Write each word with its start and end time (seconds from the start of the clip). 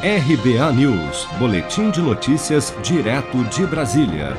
RBA 0.00 0.72
News, 0.74 1.26
Boletim 1.40 1.90
de 1.90 2.00
Notícias, 2.00 2.72
direto 2.84 3.42
de 3.46 3.66
Brasília. 3.66 4.36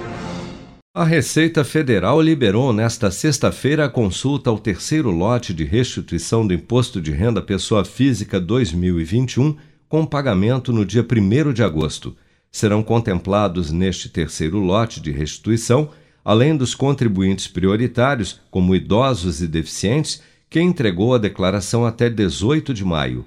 A 0.96 1.04
Receita 1.04 1.66
Federal 1.66 2.22
liberou 2.22 2.72
nesta 2.72 3.12
sexta-feira 3.12 3.84
a 3.84 3.90
consulta 3.90 4.50
ao 4.50 4.58
terceiro 4.58 5.12
lote 5.12 5.54
de 5.54 5.66
restituição 5.66 6.48
do 6.48 6.54
Imposto 6.54 7.02
de 7.02 7.12
Renda 7.12 7.42
Pessoa 7.42 7.84
Física 7.84 8.40
2021, 8.40 9.58
com 9.90 10.06
pagamento 10.06 10.72
no 10.72 10.86
dia 10.86 11.06
1 11.06 11.52
de 11.52 11.62
agosto. 11.62 12.16
Serão 12.50 12.82
contemplados 12.82 13.70
neste 13.70 14.08
terceiro 14.08 14.60
lote 14.60 15.02
de 15.02 15.12
restituição, 15.12 15.90
além 16.24 16.56
dos 16.56 16.74
contribuintes 16.74 17.50
prioritários, 17.50 18.40
como 18.50 18.74
idosos 18.74 19.42
e 19.42 19.48
deficientes, 19.48 20.22
quem 20.50 20.70
entregou 20.70 21.14
a 21.14 21.18
declaração 21.18 21.86
até 21.86 22.10
18 22.10 22.74
de 22.74 22.86
maio. 22.86 23.26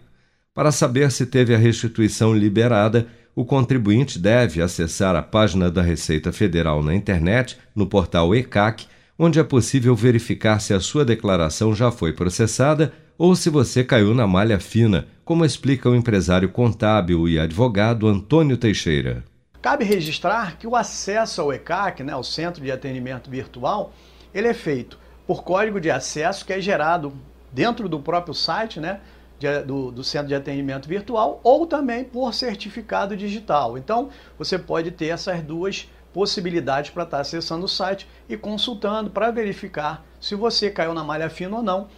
Para 0.55 0.71
saber 0.71 1.11
se 1.11 1.25
teve 1.25 1.55
a 1.55 1.59
restituição 1.59 2.35
liberada, 2.35 3.07
o 3.35 3.43
contribuinte 3.43 4.19
deve 4.19 4.61
acessar 4.61 5.17
a 5.17 5.23
página 5.23 5.71
da 5.71 5.81
Receita 5.81 6.31
Federal 6.31 6.83
na 6.83 6.95
internet, 6.95 7.59
no 7.75 7.87
portal 7.87 8.35
ECAC, 8.35 8.87
onde 9.19 9.41
é 9.41 9.43
possível 9.43 9.97
verificar 9.97 10.61
se 10.61 10.75
a 10.75 10.81
sua 10.81 11.07
declaração 11.07 11.75
já 11.75 11.91
foi 11.91 12.13
processada 12.13 12.93
ou 13.17 13.35
se 13.35 13.49
você 13.49 13.83
caiu 13.83 14.13
na 14.15 14.27
malha 14.27 14.61
fina, 14.61 15.07
como 15.25 15.43
explica 15.43 15.89
o 15.89 15.95
empresário 15.95 16.51
contábil 16.51 17.27
e 17.27 17.39
advogado 17.39 18.07
Antônio 18.07 18.59
Teixeira. 18.59 19.25
Cabe 19.63 19.87
registrar 19.87 20.59
que 20.59 20.67
o 20.67 20.77
acesso 20.77 21.41
ao 21.41 21.51
ECAC, 21.51 22.03
né, 22.03 22.15
o 22.15 22.23
Centro 22.23 22.63
de 22.63 22.71
Atendimento 22.71 23.31
Virtual, 23.31 23.91
ele 24.35 24.49
é 24.49 24.55
feito 24.55 24.99
por 25.27 25.45
código 25.45 25.81
de 25.81 25.91
acesso 25.91 26.45
que 26.45 26.53
é 26.53 26.61
gerado 26.61 27.11
dentro 27.51 27.89
do 27.89 27.99
próprio 27.99 28.35
site, 28.35 28.79
né, 28.79 29.01
de, 29.43 29.63
do, 29.63 29.91
do, 29.91 30.05
centro 30.05 30.29
de 30.29 30.35
atendimento 30.35 30.89
virtual 30.89 31.41
ou 31.43 31.67
também 31.67 32.05
por 32.05 32.33
certificado 32.33 33.17
digital. 33.17 33.77
Então, 33.77 34.09
você 34.39 34.57
pode 34.57 34.93
ter 34.93 35.09
essas 35.09 35.43
duas 35.43 35.91
possibilidades 36.13 36.91
para 36.91 37.03
estar 37.03 37.21
acessando 37.21 37.65
o 37.65 37.69
site 37.69 38.07
e 38.29 38.37
consultando 38.37 39.11
para 39.11 39.31
verificar 39.31 40.05
se 40.21 40.37
você 40.37 40.71
caiu 40.71 40.95
na 40.95 41.03
malha 41.03 41.29
fina 41.29 41.57
ou 41.57 41.63
não. 41.63 41.89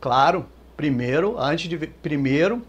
Claro, 0.00 0.46
primeiro, 0.76 1.38
antes 1.38 1.68
de 1.68 1.76
primeiro, 1.76 2.62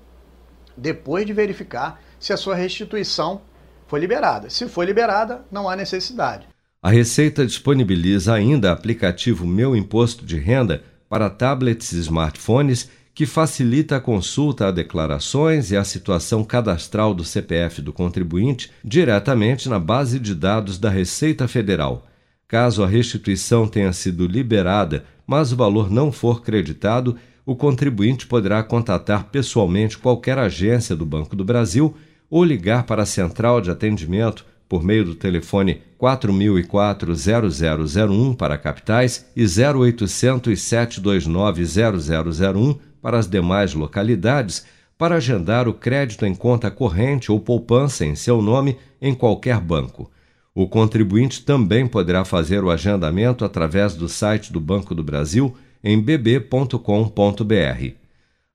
depois 0.75 1.25
de 1.25 1.31
verificar 1.31 2.02
se 2.20 2.33
a 2.33 2.38
sua 2.38 2.55
restituição 2.55 3.42
foi 3.88 3.99
liberada. 3.99 4.49
Se 4.49 4.67
foi 4.67 4.86
liberada, 4.86 5.45
não 5.49 5.70
há 5.70 5.75
necessidade. 5.75 6.47
A 6.81 6.89
Receita 6.89 7.45
disponibiliza 7.45 8.33
ainda 8.33 8.72
aplicativo 8.72 9.45
Meu 9.45 9.75
Imposto 9.75 10.25
de 10.25 10.38
Renda 10.38 10.83
para 11.08 11.30
tablets 11.30 11.94
e 11.94 11.99
smartphones 11.99 12.89
que 13.16 13.25
facilita 13.25 13.95
a 13.95 14.02
consulta 14.02 14.67
a 14.67 14.71
declarações 14.71 15.71
e 15.71 15.77
a 15.77 15.85
situação 15.85 16.44
cadastral 16.44 17.13
do 17.13 17.23
CPF 17.23 17.81
do 17.81 17.94
contribuinte 17.94 18.69
diretamente 18.83 19.69
na 19.69 19.80
base 19.80 20.19
de 20.19 20.35
dados 20.35 20.77
da 20.77 20.89
Receita 20.89 21.47
Federal. 21.47 22.05
Caso 22.45 22.83
a 22.83 22.88
restituição 22.88 23.69
tenha 23.69 23.93
sido 23.93 24.27
liberada, 24.27 25.05
mas 25.25 25.53
o 25.53 25.55
valor 25.55 25.89
não 25.89 26.11
for 26.11 26.43
creditado, 26.43 27.16
o 27.45 27.55
contribuinte 27.55 28.27
poderá 28.27 28.61
contatar 28.61 29.30
pessoalmente 29.31 29.97
qualquer 29.97 30.38
agência 30.38 30.93
do 30.93 31.05
Banco 31.05 31.38
do 31.38 31.45
Brasil 31.45 31.95
ou 32.30 32.43
ligar 32.43 32.83
para 32.83 33.03
a 33.03 33.05
central 33.05 33.61
de 33.61 33.71
atendimento 33.71 34.45
por 34.67 34.83
meio 34.83 35.05
do 35.05 35.16
telefone 35.16 35.81
4004-0001 36.02 38.36
para 38.36 38.58
capitais 38.58 39.25
e 39.36 39.45
0800 39.45 40.59
729 40.59 41.63
0001 41.63 42.94
para 43.06 43.20
as 43.20 43.28
demais 43.28 43.75
localidades 43.75 44.66
para 44.98 45.17
agendar 45.17 45.67
o 45.67 45.73
crédito 45.75 46.25
em 46.25 46.34
conta 46.34 46.72
corrente 46.72 47.31
ou 47.31 47.39
poupança 47.39 48.03
em 48.03 48.16
seu 48.16 48.42
nome 48.42 48.80
em 49.00 49.14
qualquer 49.14 49.59
banco. 49.59 50.09
O 50.56 50.67
contribuinte 50.67 51.45
também 51.45 51.86
poderá 51.86 52.26
fazer 52.26 52.64
o 52.64 52.72
agendamento 52.72 53.45
através 53.45 53.94
do 53.94 54.09
site 54.09 54.52
do 54.52 54.59
Banco 54.59 54.95
do 54.95 55.03
Brasil 55.03 55.55
em 55.83 56.02
bb.com.br. 56.02 56.80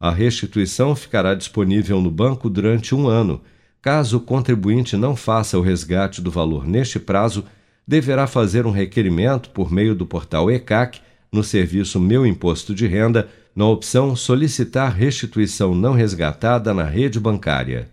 A 0.00 0.10
restituição 0.10 0.96
ficará 0.96 1.36
disponível 1.36 2.00
no 2.00 2.10
banco 2.10 2.50
durante 2.50 2.92
um 2.92 3.06
ano. 3.06 3.40
Caso 3.80 4.16
o 4.16 4.20
contribuinte 4.20 4.96
não 4.96 5.14
faça 5.14 5.56
o 5.56 5.62
resgate 5.62 6.20
do 6.20 6.28
valor 6.28 6.66
neste 6.66 6.98
prazo, 6.98 7.44
deverá 7.86 8.26
fazer 8.26 8.66
um 8.66 8.72
requerimento 8.72 9.50
por 9.50 9.70
meio 9.70 9.94
do 9.94 10.04
portal 10.04 10.50
ECAC 10.50 11.00
no 11.32 11.42
serviço 11.42 12.00
Meu 12.00 12.26
Imposto 12.26 12.74
de 12.74 12.86
Renda 12.86 13.28
na 13.54 13.66
opção 13.66 14.14
Solicitar 14.14 14.94
restituição 14.94 15.74
não 15.74 15.92
resgatada 15.92 16.72
na 16.72 16.84
rede 16.84 17.18
bancária. 17.18 17.88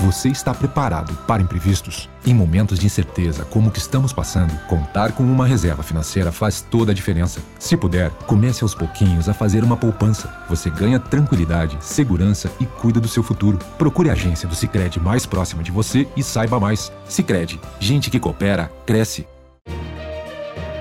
Você 0.00 0.30
está 0.30 0.52
preparado 0.52 1.14
para 1.28 1.42
imprevistos? 1.42 2.08
Em 2.26 2.34
momentos 2.34 2.78
de 2.78 2.86
incerteza 2.86 3.44
como 3.44 3.68
o 3.68 3.70
que 3.70 3.78
estamos 3.78 4.12
passando, 4.12 4.52
contar 4.66 5.12
com 5.12 5.22
uma 5.22 5.46
reserva 5.46 5.84
financeira 5.84 6.32
faz 6.32 6.60
toda 6.60 6.90
a 6.90 6.94
diferença. 6.94 7.40
Se 7.56 7.76
puder, 7.76 8.10
comece 8.26 8.64
aos 8.64 8.74
pouquinhos 8.74 9.28
a 9.28 9.34
fazer 9.34 9.62
uma 9.62 9.76
poupança. 9.76 10.34
Você 10.48 10.70
ganha 10.70 10.98
tranquilidade, 10.98 11.78
segurança 11.80 12.50
e 12.58 12.66
cuida 12.66 12.98
do 12.98 13.06
seu 13.06 13.22
futuro. 13.22 13.60
Procure 13.78 14.10
a 14.10 14.14
agência 14.14 14.48
do 14.48 14.56
Sicredi 14.56 14.98
mais 14.98 15.24
próxima 15.24 15.62
de 15.62 15.70
você 15.70 16.08
e 16.16 16.22
saiba 16.22 16.58
mais. 16.58 16.92
Sicredi, 17.08 17.60
gente 17.78 18.10
que 18.10 18.18
coopera 18.18 18.72
cresce. 18.84 19.24